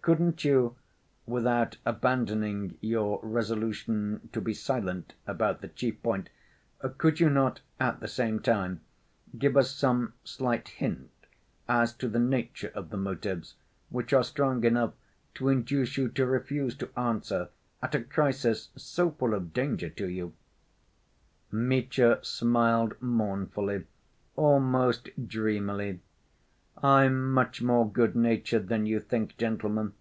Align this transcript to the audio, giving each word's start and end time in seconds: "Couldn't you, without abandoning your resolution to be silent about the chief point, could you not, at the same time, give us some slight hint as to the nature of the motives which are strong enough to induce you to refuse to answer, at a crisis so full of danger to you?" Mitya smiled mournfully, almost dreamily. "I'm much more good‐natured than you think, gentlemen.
"Couldn't 0.00 0.44
you, 0.46 0.74
without 1.26 1.76
abandoning 1.84 2.78
your 2.80 3.20
resolution 3.22 4.30
to 4.32 4.40
be 4.40 4.54
silent 4.54 5.12
about 5.26 5.60
the 5.60 5.68
chief 5.68 6.02
point, 6.02 6.30
could 6.96 7.20
you 7.20 7.28
not, 7.28 7.60
at 7.78 8.00
the 8.00 8.08
same 8.08 8.40
time, 8.40 8.80
give 9.36 9.58
us 9.58 9.70
some 9.70 10.14
slight 10.24 10.68
hint 10.68 11.10
as 11.68 11.92
to 11.92 12.08
the 12.08 12.18
nature 12.18 12.72
of 12.74 12.88
the 12.88 12.96
motives 12.96 13.56
which 13.90 14.14
are 14.14 14.24
strong 14.24 14.64
enough 14.64 14.94
to 15.34 15.50
induce 15.50 15.98
you 15.98 16.08
to 16.08 16.24
refuse 16.24 16.74
to 16.76 16.88
answer, 16.98 17.50
at 17.82 17.94
a 17.94 18.00
crisis 18.00 18.70
so 18.76 19.10
full 19.10 19.34
of 19.34 19.52
danger 19.52 19.90
to 19.90 20.08
you?" 20.08 20.32
Mitya 21.52 22.20
smiled 22.22 22.94
mournfully, 23.02 23.84
almost 24.34 25.10
dreamily. 25.28 26.00
"I'm 26.82 27.30
much 27.32 27.62
more 27.62 27.88
good‐natured 27.88 28.66
than 28.66 28.84
you 28.84 28.98
think, 28.98 29.36
gentlemen. 29.38 29.92